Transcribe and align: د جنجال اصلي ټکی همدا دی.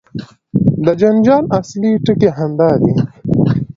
د 0.85 0.87
جنجال 1.01 1.43
اصلي 1.59 1.91
ټکی 2.05 2.29
همدا 2.37 2.69
دی. 2.81 2.93